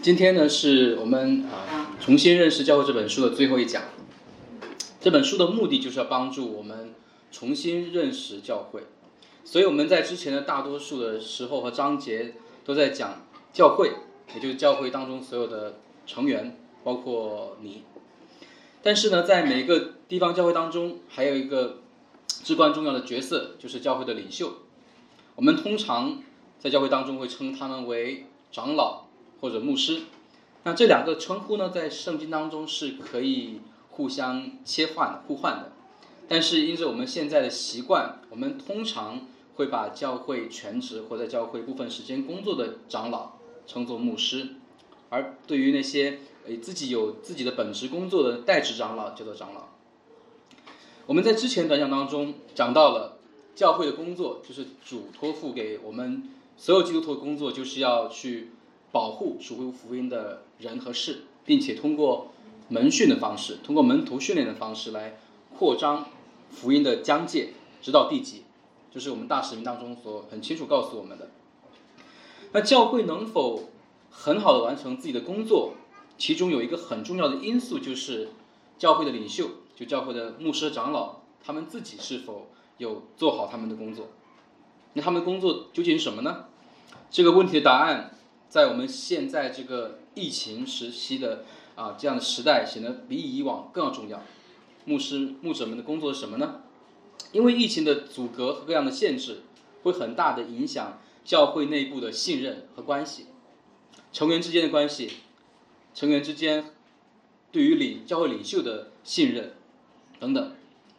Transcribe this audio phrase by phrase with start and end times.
[0.00, 3.82] 今天呢是我们啊重新认识教会这本书的最后一讲。
[5.00, 6.94] 这本书的目的就是要帮助我们
[7.32, 8.84] 重新认识教会，
[9.44, 12.34] 所以我们在之前的大多数的时候和章节
[12.64, 13.90] 都在讲教会，
[14.36, 17.82] 也就是教会当中所有的成员，包括你。
[18.80, 21.78] 但是呢，在每一个地方教会当中，还有一个
[22.28, 24.58] 至关重要的角色，就是教会的领袖。
[25.34, 26.22] 我们通常
[26.60, 29.07] 在教会当中会称他们为长老
[29.40, 30.02] 或者牧师。
[30.64, 33.60] 那这两个称呼呢，在圣经当中是可以
[33.90, 35.72] 互相切换、互换的。
[36.28, 43.32] 但是，因着我们现在的习惯，我们通常会把教会全职或在教会部分时间工作的长老
[43.66, 44.48] 称作牧师，
[45.08, 49.68] 而对于那些诶自己有自己的本职工作的代职长老叫做长老。
[51.06, 53.14] 我们在之前短讲当中讲到了。
[53.58, 56.22] 教会的工作就是主托付给我们
[56.56, 58.52] 所有基督徒的工作，就是要去
[58.92, 62.28] 保护属乎福音的人和事，并且通过
[62.68, 65.18] 门训的方式，通过门徒训练的方式来
[65.56, 66.06] 扩张
[66.50, 68.44] 福音的疆界，直到地极，
[68.90, 71.30] 就是我们大使命当中所很清楚告诉我们的。
[72.52, 73.70] 那教会能否
[74.10, 75.74] 很好的完成自己的工作，
[76.16, 78.30] 其中有一个很重要的因素就是
[78.78, 82.48] 教会的领袖，就教会的牧师长老，他们自己是否。
[82.78, 84.06] 有做好他们的工作，
[84.92, 86.44] 那他们的工作究竟是什么呢？
[87.10, 88.12] 这个问题的答案，
[88.48, 94.22] 在我们现在这个疫情时期的啊这样的时代，显得比以往更要重要。
[94.84, 96.62] 牧师、牧者们的工作是什么呢？
[97.32, 99.42] 因为疫情的阻隔和各样的限制，
[99.82, 103.26] 会很大的影响教会内部的信任和关系，
[104.12, 105.12] 成员之间的关系，
[105.94, 106.72] 成员之间
[107.52, 109.54] 对于领教会领袖的信任
[110.18, 110.52] 等等。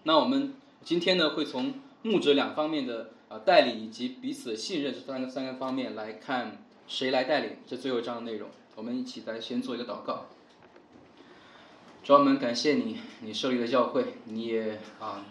[0.03, 0.53] 那我们。
[0.81, 8.49] 今天呢，会从牧者两方面的啊带领以及彼此的信任这三个三个方面来看谁来带领这最后一章的内容。
[8.75, 10.25] 我们一起来先做一个祷告。
[12.03, 15.23] 专门感谢你，你设立的教会，你也啊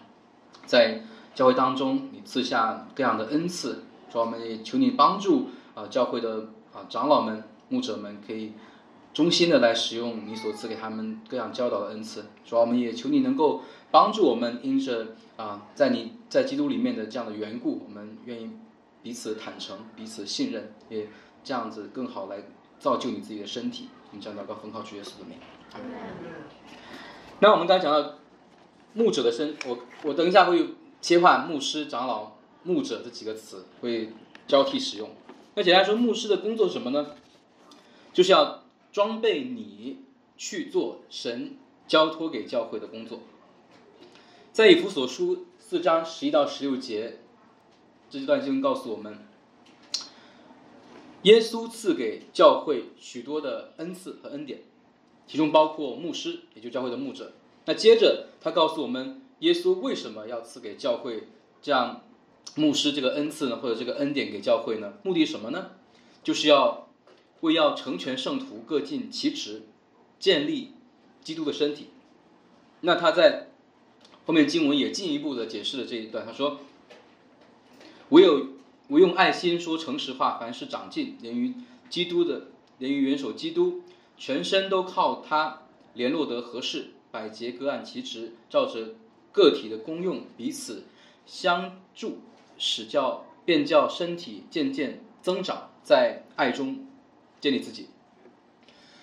[0.64, 1.02] 在
[1.34, 3.82] 教会当中你赐下各样的恩赐。
[4.08, 8.52] 专门也求你帮助啊教会的啊长老们、牧者们可以
[9.12, 12.26] 衷心的来使用你所赐给他们各样教导的恩赐。
[12.44, 15.08] 主要我们也求你能够帮助我们，因着。
[15.38, 18.50] 啊，在你在基督里面的这样的缘故，我们愿意
[19.04, 21.06] 彼此坦诚、彼此信任，也
[21.42, 22.42] 这样子更好来
[22.78, 23.88] 造就你自己的身体。
[24.10, 25.38] 我们讲到个很好主耶稣的名。
[27.40, 28.14] 那我们刚才讲到
[28.94, 32.32] 牧者的身，我我等一下会切换牧师、长老、
[32.62, 34.12] 牧者这几个词，会
[34.46, 35.10] 交替使用。
[35.54, 37.14] 那简单说，牧师的工作是什么呢？
[38.12, 39.98] 就是要装备你
[40.36, 41.56] 去做神
[41.86, 43.20] 交托给教会的工作。
[44.52, 47.18] 在以弗所书四章十一到十六节，
[48.10, 49.18] 这段经文告诉我们，
[51.22, 54.62] 耶稣赐给教会许多的恩赐和恩典，
[55.26, 57.32] 其中包括牧师，也就教会的牧者。
[57.64, 61.28] 那接着他告诉我们，耶稣为什么要赐给教会
[61.60, 62.02] 这样
[62.54, 63.56] 牧师这个恩赐呢？
[63.56, 64.94] 或者这个恩典给教会呢？
[65.02, 65.72] 目的什么呢？
[66.22, 66.88] 就是要
[67.40, 69.62] 为要成全圣徒，各尽其职，
[70.18, 70.72] 建立
[71.22, 71.88] 基督的身体。
[72.80, 73.46] 那他在。
[74.26, 76.60] 后面经文也进一步的解释了这一段，他说
[78.12, 78.46] ：“唯有
[78.88, 81.54] 我用爱心说诚实话，凡事长进，连于
[81.88, 83.82] 基督的，连于元首基督，
[84.16, 85.62] 全身都靠他
[85.94, 88.94] 联络得合适，百节各按其职，照着
[89.30, 90.84] 个体的功用彼此
[91.26, 92.18] 相助，
[92.56, 96.86] 使教便叫身体渐渐增长，在爱中
[97.40, 97.88] 建立自己。”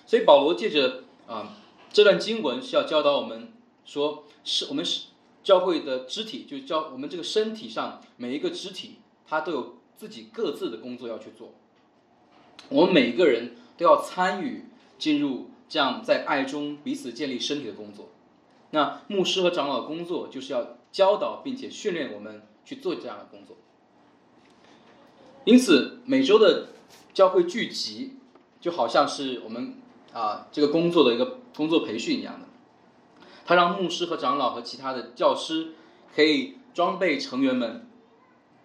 [0.06, 1.56] 所以保罗借着啊
[1.92, 3.52] 这段经文是要教导我们
[3.84, 5.06] 说，是我们是。
[5.44, 8.96] 教会的肢体，就教我们这个身体上每一个肢体，
[9.28, 11.54] 它都有自己各自的工作要去做。
[12.68, 14.64] 我们每个人都要参与
[14.98, 18.10] 进入这样在爱中彼此建立身体的工作。
[18.70, 23.56] 那牧师和长老的工作就是要教导并且训练我们去做这样的工作。
[25.44, 26.70] 因此，每周的
[27.14, 28.16] 教会聚集
[28.60, 29.74] 就好像是我们
[30.12, 32.46] 啊这个工作的一个工作培训一样的。
[33.44, 35.68] 他让牧师和长老和其他的教师
[36.12, 37.85] 可以装备成员们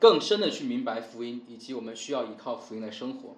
[0.01, 3.35] 更深的去明白福音，以及我们需要依靠福音来生活，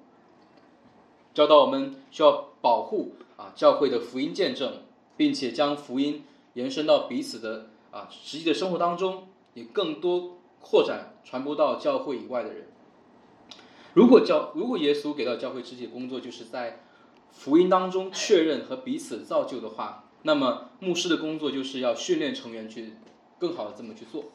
[1.33, 4.77] 教导我们需要保护啊教会的福音见证，
[5.17, 6.23] 并且将福音
[6.53, 12.69] 延伸到彼此的啊实际的生活当中，也更多扩展传播到教会以外的人。
[13.93, 16.85] 如果教如果耶稣给到教会肢体的工作就是在
[17.29, 20.05] 福音当中确认和彼此造就的话。
[20.25, 22.93] 那么，牧师的工作就是要训练成员去
[23.37, 24.31] 更好的这么去做。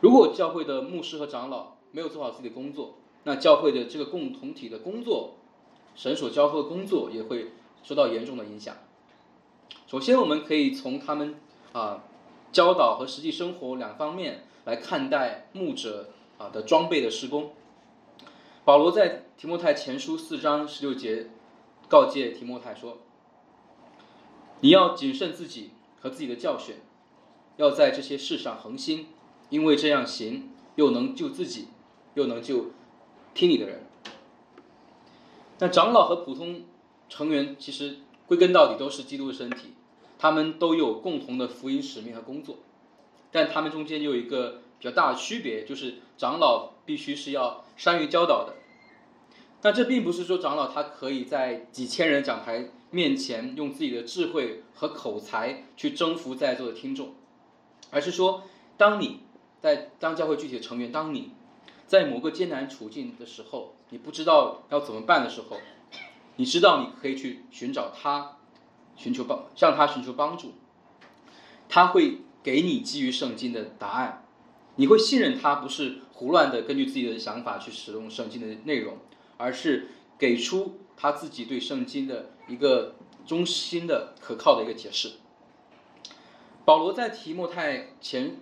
[0.00, 2.94] 如果教会的牧师和长老没有做好自己的工作，
[3.24, 5.34] 那教会的这个共同体的工作
[5.94, 7.52] 神所交付的工作也会
[7.82, 8.76] 受到严重的影响。
[9.86, 11.34] 首先，我们可以从他们
[11.72, 12.04] 啊
[12.52, 17.52] 教导和实际生活两方面来看待牧者啊的装备的施工。
[18.64, 21.28] 保罗在提摩太前书四章十六节
[21.88, 22.98] 告诫提摩太说
[24.60, 25.70] ：“你要谨慎自己
[26.00, 26.76] 和自己的教训，
[27.56, 29.08] 要在这些事上恒心，
[29.50, 31.68] 因为这样行，又能救自己，
[32.14, 32.70] 又能救
[33.34, 33.84] 听你的人。”
[35.60, 36.62] 那长老和普通
[37.10, 39.74] 成员其实归根到底都是基督的身体，
[40.18, 42.56] 他们都有共同的福音使命和工作，
[43.30, 48.54] 但他们中间有一个比较大的区别，就是长老必须是要善于教导的。
[49.62, 57.12] 那这并不是说长老他可以在几千人讲台面前用自己的智慧和口才去征服在座的听众，
[57.90, 58.44] 而是说，
[58.78, 59.20] 当你
[59.60, 61.32] 在当教会具体的成员，当你
[61.86, 63.74] 在某个艰难处境的时候。
[63.92, 65.56] 你不知道要怎么办的时候，
[66.36, 68.36] 你知道你可以去寻找他，
[68.94, 70.52] 寻求帮向他寻求帮助，
[71.68, 74.24] 他会给你基于圣经的答案，
[74.76, 78.98] 你会信任他，不是胡乱的根据自己的想法去使用圣经的内容，
[79.38, 82.94] 而是给出他自己对圣经的一个
[83.26, 85.14] 中心的可靠的一个解释。
[86.64, 88.36] 保罗在提莫泰前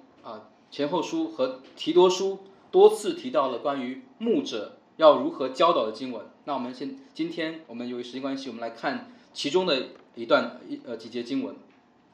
[0.70, 4.74] 前后书和提多书多次提到了关于牧者。
[4.98, 6.26] 要如何教导的经文？
[6.42, 11.54] 那我们先，今天我们由于时间关系，我们来看其中的一段一呃几节经文。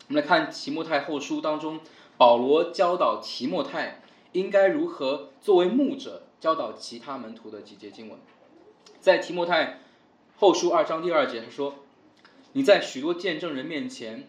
[0.09, 1.81] 我们来看提莫泰后书当中，
[2.19, 4.03] 保罗教导提莫泰
[4.33, 8.19] 应该如何作为牧者教导其他门徒的几节经文。
[9.01, 9.81] 在提莫泰
[10.37, 11.77] 后书二章第二节，他说
[12.53, 14.29] ：“你在许多见证人面前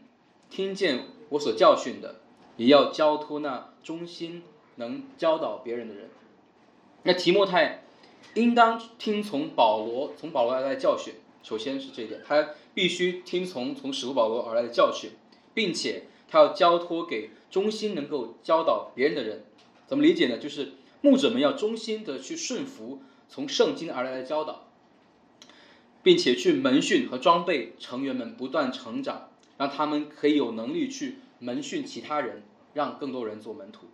[0.50, 2.22] 听见我所教训的，
[2.57, 4.44] 也要交托那忠心
[4.75, 6.10] 能教导别人的人。”
[7.04, 7.81] 那提莫泰。
[8.34, 15.12] 应当听从保罗从保罗而来的教训，首先是这一点，他必须听从从使徒保罗而来的教训，
[15.54, 19.46] 并且他要交托给忠心能够教导别人的人。
[19.88, 20.38] 怎么理解呢？
[20.38, 23.00] 就是牧者们要忠心的去顺服
[23.30, 24.68] 从圣经而来的教导，
[26.04, 32.44] 并且去门训和装备成员们不断成长，让他们可以有能力去门训其他人，
[32.74, 33.88] 让更多人做门徒。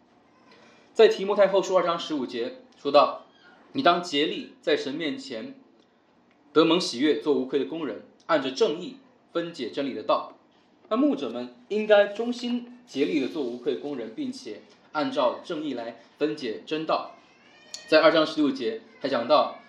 [0.94, 3.26] 在提摩太后书二章十五节说到。
[3.74, 5.56] 你当竭力在神面前
[6.52, 8.98] 得蒙喜悦，做无愧的工人，按着正义
[9.32, 10.34] 分解真理的道。
[10.90, 17.16] 那牧者们应该忠心竭力的做无愧的工人，并且按照正义来分解真道。
[17.88, 19.60] 在二章十六节还讲到，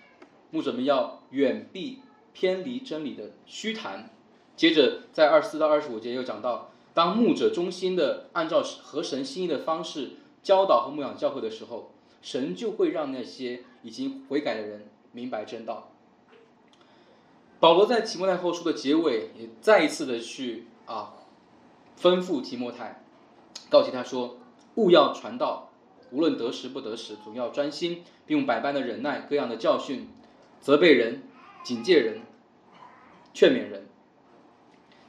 [0.51, 2.01] 牧者们要远避
[2.33, 4.11] 偏离真理的虚谈。
[4.57, 10.11] 接着在二十四到二十五节又讲到，当牧者忠心的按照和神心意的方式
[10.43, 11.91] 教导和牧养教会的时候。
[12.23, 15.91] 神就会让那些已经悔改的人明白真道。
[17.59, 21.15] 保罗在提摩太后书的结尾也再一次的去啊
[22.01, 23.03] 吩咐提摩太，
[23.69, 24.39] 告诫他说：
[24.77, 25.73] 勿要传道，
[26.13, 30.09] 无论得时不得时，总要专心，并用百般的忍耐、各样的教训，
[30.61, 31.25] 责备人、
[31.65, 32.21] 警戒人、
[33.35, 33.89] 劝勉人。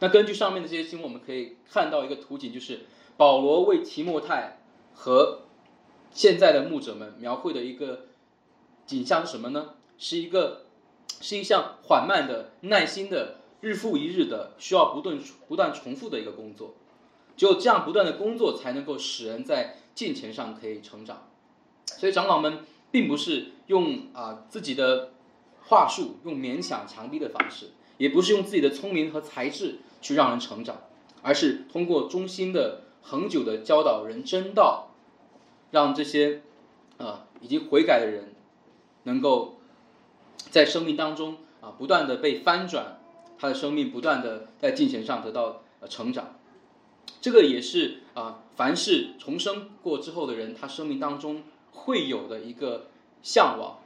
[0.03, 2.81] 那根据上面的这些新闻，我们可以看到一个图景，就是
[3.15, 4.57] 保罗为提摩太
[4.94, 5.44] 和
[6.11, 8.07] 现在的牧者们描绘的一个
[8.85, 9.75] 景象是什么呢？
[9.97, 10.65] 是一个
[11.21, 15.17] 是一项缓慢的、耐心的、日复一日的、需要不断
[15.48, 16.74] 不断重复的一个工作。
[17.38, 21.29] 只有这样不断的工作，才能够使人在金钱上可以成长。
[21.86, 25.12] 所以长老们并不是用啊自己的
[25.62, 30.83] 话术，用勉强强逼的方式，也不是用自己的聪明和才智去让人成长，
[31.24, 34.89] 而是通过忠心的、恒久的教导人真道。
[35.72, 36.43] 让这些，
[37.00, 38.36] 啊，已经悔改的人，
[39.05, 39.57] 能够
[40.51, 43.00] 在生命当中啊，不断的被翻转，
[43.39, 46.36] 他的生命不断的在金钱上得到呃成长，
[47.19, 51.41] 这个也是啊，凡是重生过之后的人，他生命当中
[51.72, 52.86] 会有的一个
[53.24, 53.79] 向往，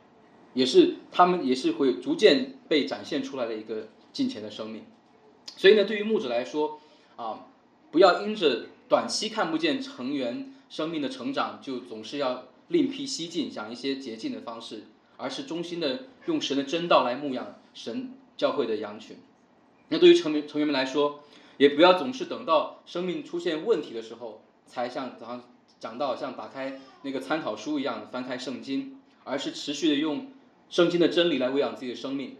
[0.53, 4.83] 也是他们也是会逐渐被展现出来的一个金钱的生命。
[5.55, 6.79] 所以呢，对于牧者来说
[7.15, 7.45] 啊，
[7.91, 10.53] 不要因着短期看不见成员。
[10.69, 14.83] 生命的成长就总是要另辟蹊径，想一些捷径的方式，
[15.15, 19.15] 而是衷心的用神的真道来牧养神教会的羊群。
[19.87, 21.21] 那对于成员成员们来说，
[21.55, 25.43] 也不要总是等到生命出现问题的时候，才像早上
[25.79, 30.27] 讲到像打开那个参考书一样翻开圣经，而是持续的用
[30.69, 32.35] 圣经的真理来喂养自己的生命，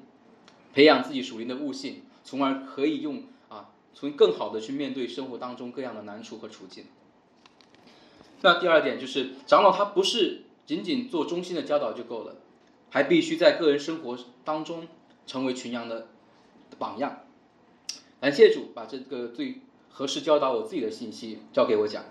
[0.74, 6.84] 培养自己属灵的悟性，从而可以用啊，从更好的去面对生活当中各样的难处和处境。
[8.42, 12.36] 那第二点就是，长老他不是仅仅做中心的教导就够了，
[12.90, 14.90] 还必须在个人生活当中
[15.26, 16.08] 成为群羊的
[16.78, 17.22] 榜样。
[18.20, 22.04] 感谢主，把这个最合适教导我自己的信息交给我讲。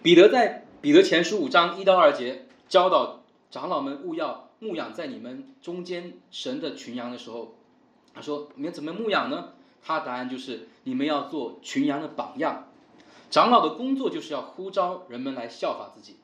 [0.00, 7.57] 彼得在彼得前书五章一到二节教导长老们务要牧养在你们中间神的群羊的时候，
[8.22, 9.52] 说：你们怎么牧养呢？
[9.82, 12.68] 他答案就是你们要做群羊的榜样。
[13.30, 16.16] 长老的工作就是要呼召人们来效法自己。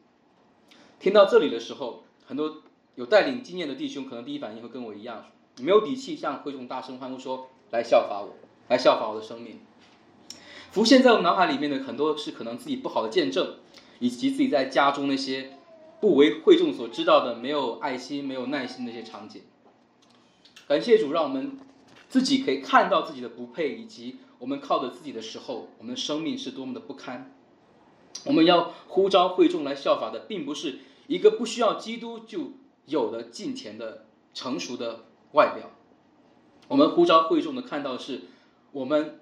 [0.98, 2.62] 听到这里的时候，很多
[2.94, 5.26] 有带领经验的弟兄可能第一反应会跟我一样，
[5.60, 8.34] 没有底气向会众大声欢呼说：“来效法我，
[8.68, 9.60] 来效法我的生命。”
[10.72, 13.56] 浮现在我脑海里面的很多是可能自己不好的见证，
[14.00, 15.58] 以及自己在家中那些
[16.00, 19.42] 不为会众所知道的没有爱心、没有耐心的一些场景。
[20.66, 21.58] 感谢主，让我们
[22.14, 24.18] 自己可以看到自己的不配，以及。
[24.38, 27.35] 我们靠着自己的时候，我们的生命是多么的不堪。
[28.25, 30.78] 我们要呼召会众来效法的，并不是
[31.09, 32.52] 一个不需要基督就
[32.87, 35.73] 有的金钱的成熟的外表。
[36.68, 38.23] 我们呼召会众的，看到是
[38.71, 39.18] 我们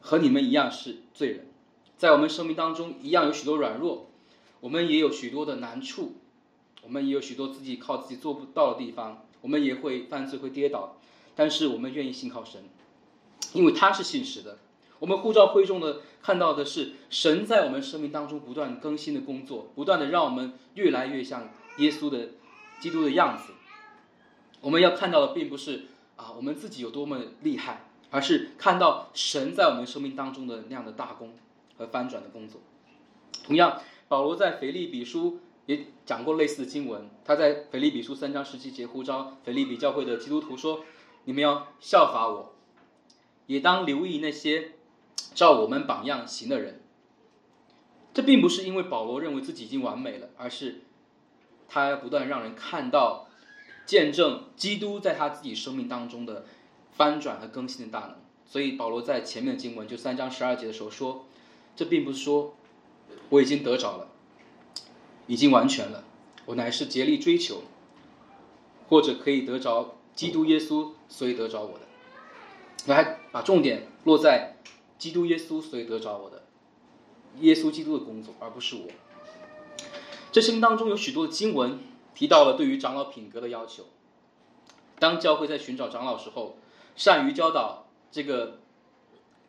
[0.00, 1.48] 和你们一样是罪人，
[1.96, 4.08] 在我们生命当中一样有许多软弱，
[4.60, 6.12] 我们也有许多的难处，
[6.82, 11.00] 我们也有许多自己靠自己做不到的地方，我们也会犯罪会跌倒，
[11.40, 12.60] 但是我们愿意信靠神。
[13.54, 14.58] 因为他是信实的，
[14.98, 22.28] 我们呼召会众的看到的是神在我们生命当中不断更新的工作，不断的让我们越来越像耶稣的
[22.78, 23.54] 基督的样子。
[24.60, 31.32] 我们要看到的并不是啊我们自己有多么厉害，而是看到神在我们生命当中的那样的大功
[31.78, 32.60] 和翻转的工作。
[33.46, 40.84] 同样，保罗在腓利比书也讲过类似的经文，他在腓利比书三章十七节呼召腓利比教会的基督徒说
[41.24, 42.54] ：“你们要效法我。”
[43.46, 44.72] 也当留意那些
[45.34, 46.80] 照我们榜样行的人。
[48.14, 50.82] 这并不是因为保罗认为自己已经完美了，而是
[51.68, 53.28] 他不断让人看到、
[53.86, 56.44] 见证基督在他自己生命当中的
[56.92, 58.16] 翻转和更新的大能。
[58.46, 61.26] 所以保罗在前面的经文就三章十二节的时候说
[61.76, 62.54] ：“这并不是说
[63.28, 64.08] 我已经得着了，
[65.28, 66.02] 已经完全了，
[66.46, 67.62] 我乃是竭力追求，
[68.88, 71.86] 或者可以得着基督耶稣，所以得着我的。”
[72.86, 74.56] 来把重点落在
[74.98, 76.44] 基督耶稣，所以得着我的
[77.40, 78.84] 耶稣基督的工作，而不是我。
[80.32, 81.78] 这圣经当中有许多的经文
[82.14, 83.84] 提到了对于长老品格的要求。
[84.98, 86.56] 当教会在寻找长老时候，
[86.96, 88.60] 善于教导这个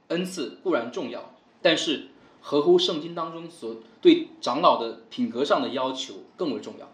[0.09, 2.09] 恩赐固然重要，但是
[2.41, 6.91] 合乎圣经当中所对长老的品格上的要求更为重要。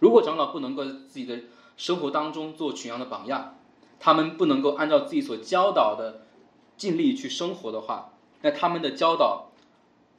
[0.00, 1.40] 如果长老不能够自己的
[1.76, 3.58] 生活当中做群羊的榜样，
[4.00, 6.22] 他们不能够按照自己所教导的
[6.76, 9.50] 尽力去生活的话，那他们的教导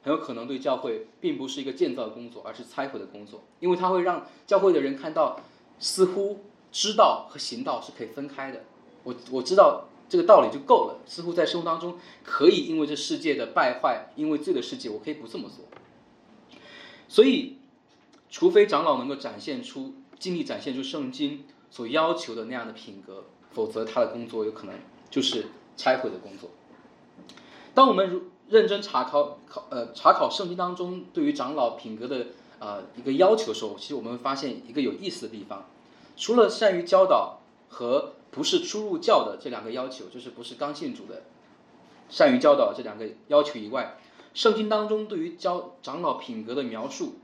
[0.02, 3.42] 很有可能对教会并不是一个建造的工作，而是拆毁的工作。
[3.60, 5.40] 因为他会让教会的人看到，
[5.78, 8.64] 似乎知道和行道是可以分开的。
[9.04, 15.64] 我我知道这个道理就够了，似乎在生活当中可以因为这世界的败坏，因为罪的世界，我可以不这么做。
[17.08, 17.58] 所以，
[18.28, 23.24] 除非长老能够展现出尽力展现出圣经所要求的那样的品格。
[23.50, 24.74] 否则，他的工作有可能
[25.10, 25.46] 就是
[25.76, 26.50] 拆毁的工作。
[27.74, 32.26] 当我们如认真查考考呃查考圣经当中对于长老品格的
[32.58, 35.66] 呃一个要求的时候，其实我们会发现一个有意思的地方。
[36.16, 41.22] 除了善于教导和不是初入教的这两个要求，就是不是刚信主的
[42.10, 43.98] 善于教导这两个要求以外，
[44.34, 47.14] 圣经当中对于教长老品格的描述，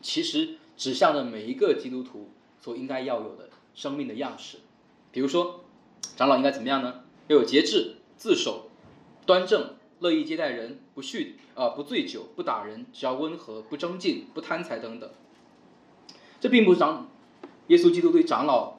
[0.00, 2.30] 其实指向了每一个基督徒
[2.60, 4.58] 所应该要有的生命的样式。
[5.10, 5.60] 比如说。
[6.14, 7.02] 长老应该怎么样呢？
[7.28, 8.70] 要有节制、自守、
[9.26, 15.10] 端正、乐意接待人、不酗啊不醉酒、不打人，只要温和、不争竞、不贪财等等。
[16.40, 17.08] 这并不是长
[17.66, 18.78] 耶稣基督对长老、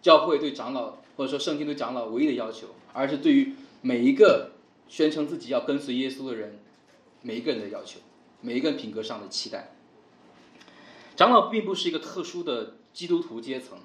[0.00, 4.52] 教会对长老或者说圣经对长老唯一的要求，而是对于每一个
[4.88, 6.58] 宣称自己要跟随耶稣的人，
[7.20, 8.00] 每一个人的要求，
[8.40, 9.72] 每一个人品格上的期待。
[11.16, 13.78] 长老并不是一个特殊的基督徒阶层，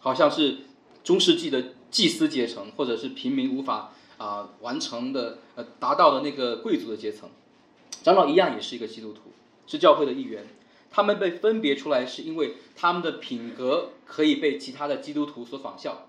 [0.00, 0.58] 好像是
[1.04, 1.74] 中世纪的。
[1.90, 7.28] 祭司阶层，或者是平民无法啊完成的呃达到的那个贵族的阶层，
[8.04, 9.32] 长老一样也是一个基督徒，
[9.66, 10.46] 是教会的一员。
[10.88, 16.06] 他们被分别出来，是因为他们的品格可以被其他的基督徒所仿效。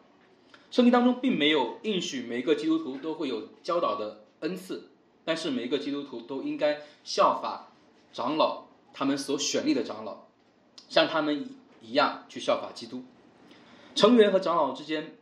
[0.70, 4.90] 圣经当中并没有应许每个基督徒都会有教导的恩赐，
[5.26, 7.72] 但是每一个基督徒都应该效法
[8.14, 10.28] 长老，他们所选立的长老，
[10.92, 11.48] 像他们
[11.82, 13.06] 一样去效法基督。
[13.96, 15.16] 成员和长老之间。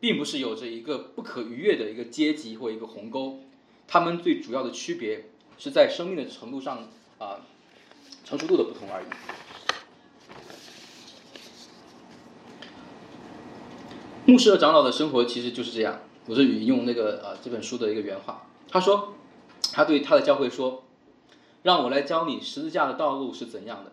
[0.00, 3.40] 并不是有着一个不可逾越的一个阶级或一个鸿沟，
[3.88, 5.24] 他们最主要的区别
[5.58, 6.86] 是在生命的程度上
[7.18, 7.40] 啊
[8.24, 9.06] 成熟度的不同而已。
[14.24, 15.98] 牧师和长老的生活其实就是这样。
[16.26, 19.14] 我是引用那个呃这本书的一个原话，他说，
[19.72, 20.84] 他对他的教会说，
[21.64, 23.90] 让我来教你十字架的道路是怎样的。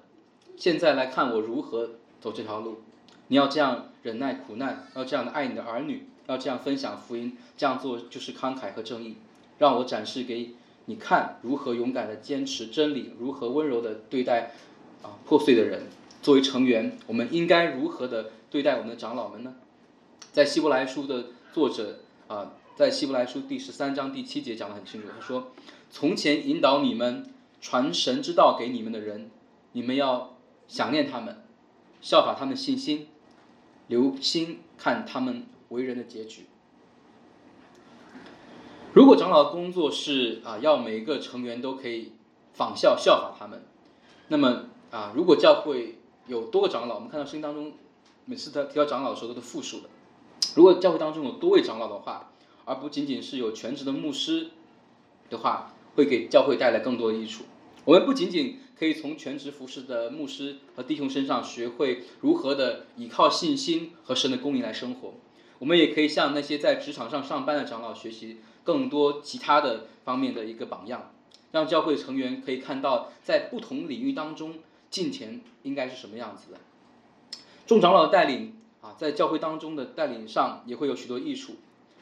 [0.57, 2.81] 现在来看我如何走这条路。
[3.27, 9.15] 你要这样忍耐苦难，要这样的爱你的儿女，要这样分享福音，这样做就是慷慨和正义。
[9.57, 10.51] 让我展示给
[10.85, 14.51] 你看如何勇敢的坚持真理，如何温柔的对待
[15.01, 15.87] 啊破碎的人。
[16.21, 19.55] 作为成员，我们应该如何的对待我们的长老们呢？
[20.31, 25.51] 在希伯来书的作者啊，在希伯来书第十三章第七节讲得很清楚，他说
[25.89, 27.27] ：“从前引导你们
[27.61, 29.29] 传神之道给你们的人，
[29.71, 30.34] 你们要
[30.67, 31.43] 想念他们，
[32.01, 33.07] 效法他们信心。”
[33.87, 36.47] 留心看他们为人的结局。
[38.93, 42.13] 如果长老的工作是啊，要每个成员都可以
[42.55, 43.61] 仿效效法他们，
[44.29, 47.73] 那么啊，如果教会有多个长老，我们看到圣经当中
[48.25, 49.89] 每次他提到长老的时候都是复数的。
[50.55, 52.31] 如果教会当中有多位长老的话，
[52.65, 54.49] 而不仅仅是有全职的牧师
[55.29, 57.43] 的话，会给教会带来更多的益处。
[57.83, 65.13] 我们不仅仅可以从全职服侍的牧师和弟兄身上学会如何的依靠信心和神的供应来生活，
[65.59, 71.13] 我们也可以向那些在职场上上班的长老学习更多其他的方面的一个榜样，
[71.51, 74.55] 让教会成员可以看到在不同领域当中
[74.89, 76.59] 敬虔应该是什么样子的。
[77.65, 81.53] 众长老的带领啊，在教会当中的带领上也会有许多益处，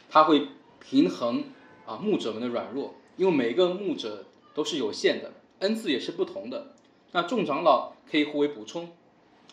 [0.09, 0.47] 他会
[0.81, 1.43] 平衡
[1.85, 4.25] 啊牧者们的软弱，因为每个牧者
[4.55, 5.31] 都是有限的。
[5.63, 6.73] 恩赐也是不同的，
[7.13, 8.89] 那众长老可以互为补充。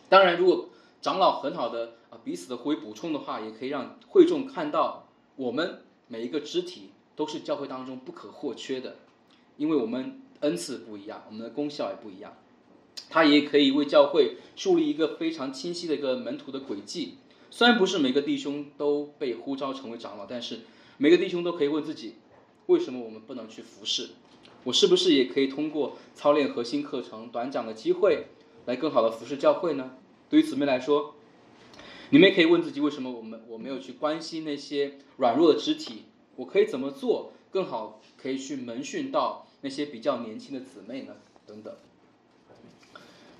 [0.09, 0.67] 当然，如果
[1.01, 8.97] 长老很好的啊彼此的互为补充的话，也可以让会众看到我们每一个肢体都是教会当中不可或缺的，
[9.55, 12.35] 因为我们恩赐不一样，我们的功效也不一样。
[13.09, 17.19] 他也可以为教会树立一个非常清晰的一个门徒的轨迹。
[17.49, 20.59] 虽然不是每个弟兄都被呼召成为长老，但是
[20.97, 22.15] 每个弟兄都可以问自己：
[22.65, 24.09] 为什么我们不能去服侍？
[24.63, 28.27] 我是不是也可以通过操练核心课程、短讲的机会，
[28.65, 29.91] 来更好的服侍教会呢？
[30.29, 31.15] 对于姊妹来说，
[32.11, 36.05] 你们也可以问自己：为什么我们我没有去关心那些软弱的肢体？
[36.35, 41.15] 我可以怎么做更好，可以去门训到那些比较年轻的姊妹呢？
[41.47, 41.73] 等等。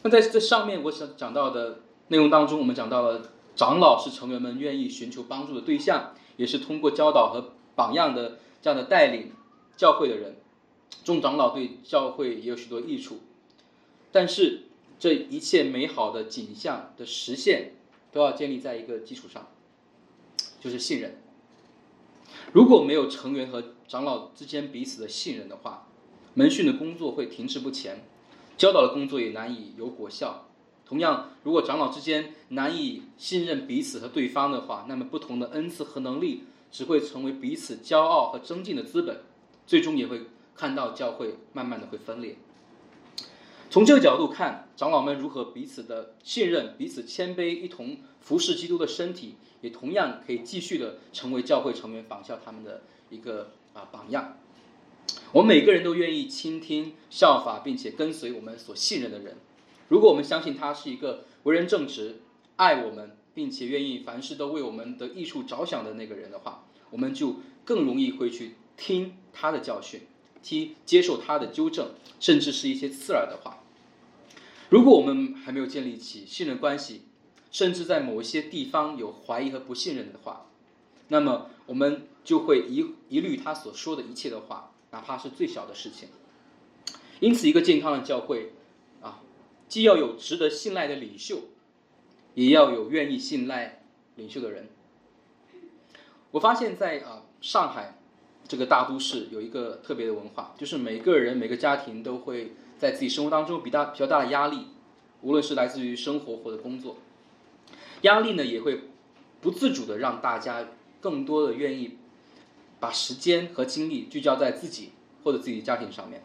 [0.02, 9.32] 那在这上面我想讲到的内容当中，我们讲到了长老是成员们愿意寻求帮助的对象，也是通过教导和榜样的这样的带领
[9.78, 10.38] 教会的人。
[11.04, 13.22] 众长老对教会也有许多益处，
[14.12, 14.64] 但是
[15.00, 17.74] 这一切美好的景象的实现，
[18.12, 19.48] 都要建立在一个基础上，
[20.60, 21.20] 就是信任。
[22.54, 25.88] 如果没有成员和长老之间彼此的信任的话，
[26.36, 28.04] 门训的工作会停滞不前，
[28.58, 30.48] 教导的工作也难以有果效。
[30.86, 39.22] 同样，如果长老之间难以信任彼此和对方的话，那么不同的恩赐和能力只会成为彼此骄傲和增进的资本，
[39.66, 40.22] 最终也会。
[40.56, 42.38] 看到教会慢慢的会分裂。
[43.70, 54.38] 从这个角度看，长老们如何彼此的信任、彼此谦卑，一同服侍基督的身体，也同样可以继续的成为教会成员仿效他们的一个啊榜样。
[55.32, 59.38] 我们每个人都愿意倾听、效法，并且跟随我们所信任的人。
[59.88, 62.22] 如果我们相信他是一个为人正直、
[62.58, 70.02] 爱我们，并且愿意凡事都为我们的益处着想的那个人的话，我们就更容易会去听他的教训。
[70.42, 73.60] 接接受他的纠正，甚至是一些刺耳的话。
[74.70, 77.02] 如果我们还没有建立起信任关系，
[77.52, 80.48] 甚至在某一些地方有怀疑和不信任的话，
[81.10, 86.10] 那么我们就会一一律他所说的一切的话，哪怕是最小的事情。
[87.20, 88.54] 因此，一个健康的教会
[89.02, 89.22] 啊，
[89.68, 91.42] 既要有值得信赖的领袖，
[92.34, 93.84] 也要有愿意信赖
[94.16, 94.70] 领袖的人。
[96.32, 97.98] 我发现，在啊上海。
[98.48, 104.68] 这个大都市有一个特别的文化，就是每个人、每个家庭都会在自己生活当中比大比较大的压力，
[105.22, 106.98] 无论是来自于生活或者工作，
[108.02, 108.82] 压力呢也会
[109.40, 110.68] 不自主的让大家
[111.00, 111.98] 更多的愿意
[112.80, 114.90] 把时间和精力聚焦在自己
[115.24, 116.22] 或者自己家庭上面，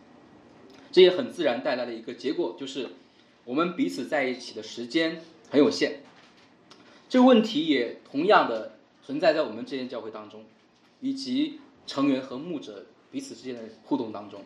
[0.91, 2.89] 这也很自然带来的一个结果就是
[3.45, 6.01] 我们彼此在一起的时间很有限。
[7.09, 10.45] 这个问题也同样的存在在我们这间教会当中，
[11.01, 11.61] 以及。
[11.87, 14.45] 成员和牧者彼此之间的互动当中，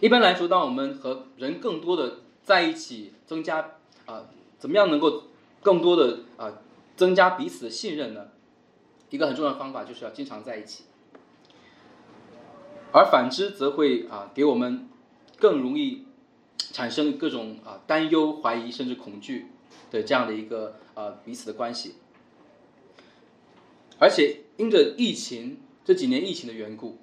[0.00, 4.26] 一般来说，当我们和人更多的在一起，增加啊，
[4.58, 5.24] 怎么样能够
[5.62, 6.58] 更多的啊
[6.96, 8.28] 增加彼此的信任呢？
[9.10, 10.84] 一个很重要的方法就是要经常在一起，
[12.92, 14.88] 而反之则会啊给我们
[15.38, 16.04] 更容易
[16.58, 19.46] 产生各种啊担忧、怀疑甚至恐惧
[19.90, 21.94] 的这样的一个呃彼此的关系。
[23.98, 25.58] 而且因着疫情
[25.88, 26.98] 这几年疫情的缘故，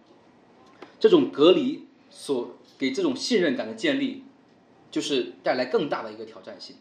[0.99, 4.23] 这种隔离所给这种信任感的建立，
[4.91, 6.75] 就是带来更大的一个挑战性。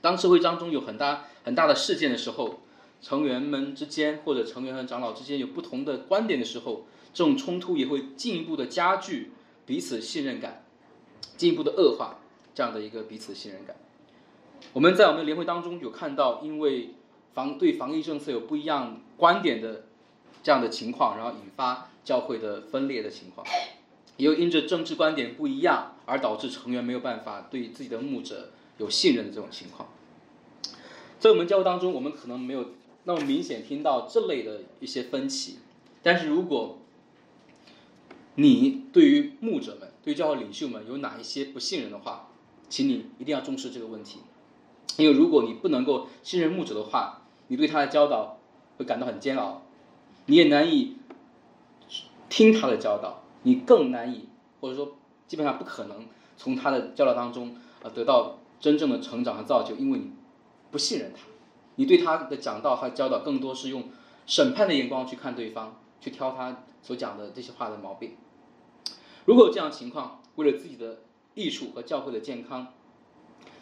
[0.00, 2.60] 当社会当中有很大很大的事件的时候，
[3.02, 9.32] 成员们之间或者成员和长老之间有不同的观点的时候，这种冲突也会进一步的加剧
[9.66, 10.64] 彼此信任感，
[11.36, 12.20] 进一步的恶化
[12.54, 13.76] 这样的一个彼此信任感。
[14.72, 16.94] 我们在我们的联会当中有看到，因为
[17.34, 19.84] 防对防疫政策有不一样观点的
[20.42, 23.46] 这样的情况，然后引发教会的分裂的情况，
[24.16, 29.88] 也有因着政治观点不一样而导致成员没有办法对自己的牧者有信任的这种情况。
[31.18, 32.70] 在我们教会当中，我们可能没有
[33.04, 35.58] 那么明显听到这类的一些分歧，
[36.02, 36.78] 但是如果
[38.36, 42.30] 你对于牧者们、对于教会领袖们有哪一些不信任的话，
[42.70, 44.20] 请你一定要重视这个问题。
[44.96, 48.38] 因为如果你不能够信任牧者的话，你对他的教导
[48.78, 49.62] 会感到很煎熬，
[50.30, 50.96] 你也难以
[52.28, 54.28] 听他的教导，你更难以
[54.60, 54.92] 或者说
[55.26, 60.12] 基本上不可能从他的教导当中啊得到真正的成长和造就，因为你
[60.70, 61.22] 不信任他，
[61.74, 63.88] 你对他的讲道和教导更多是用
[64.24, 68.12] 审判的眼光去看对方，去挑他所讲的这些话的毛病。
[69.24, 71.00] 如果有这样情况，为了自己的
[71.34, 72.68] 艺术和教会的健康。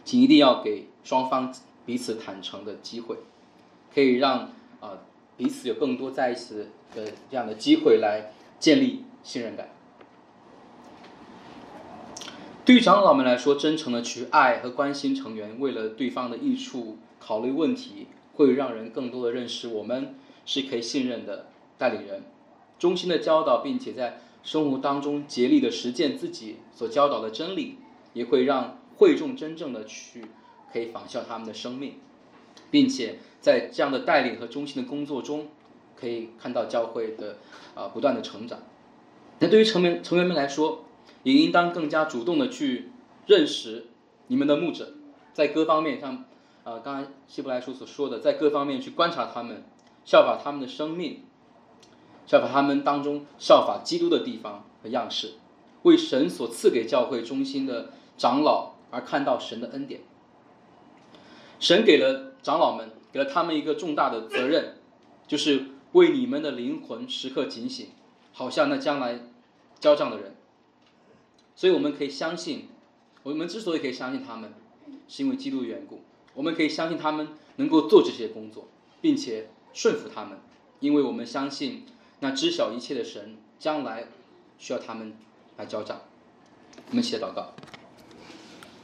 [0.04, 1.54] 请一定要给双方
[1.85, 3.16] 彼此坦诚的机会，
[3.94, 4.50] 可以让
[4.81, 4.98] 啊
[5.38, 6.55] 彼此有更多在一起
[6.94, 9.70] 的这样的机会来建立信任感。
[12.66, 21.46] 对于长老们来说，真诚的去爱和关心成员，为了对方的益处考虑问题，会让人更多的认识我们是可以信任的
[21.79, 22.24] 代理人，
[22.79, 27.79] 衷心的教导，并且在生活当中竭力的实践自己所教导的真理，
[28.12, 28.77] 也会让。
[28.98, 30.24] 会众真正的去
[30.72, 32.01] 可以仿效他们的生命，
[32.70, 35.48] 并且在这样的带领和中心的工作中，
[35.96, 37.38] 可以看到教会的
[37.74, 38.61] 啊不断的成长。
[39.38, 40.85] 那对于成员成员们来说，
[41.22, 42.90] 也应当更加主动的去
[43.26, 43.87] 认识
[44.26, 44.94] 你们的牧者，
[45.33, 46.24] 在各方面像
[46.64, 49.62] 啊刚才希伯来书所说的，在各方面去观察他们，
[50.04, 51.22] 效法他们的生命，
[52.26, 55.35] 效法他们当中效法基督的地方和样式，
[55.83, 58.78] 为神所赐给教会中心的长老。
[58.90, 60.00] 而看到神的恩典，
[61.61, 64.77] 神给了长老们，给了他们一个重大的责任，
[65.27, 67.88] 就是为你们的灵魂时刻警醒，
[68.33, 69.20] 好像那将来
[69.81, 70.35] 交账的人。
[71.55, 72.68] 所以我们可以相信，
[73.22, 74.53] 我们之所以可以相信他们，
[75.09, 76.03] 是因为基督的缘故。
[76.35, 78.68] 我们可以相信他们能够做这些工作，
[79.01, 80.38] 并且顺服他们，
[80.79, 81.85] 因为我们相信
[82.20, 84.07] 那知晓一切的神将来
[84.57, 85.14] 需要他们
[85.57, 86.01] 来交账。
[86.90, 87.53] 我们一起祷告。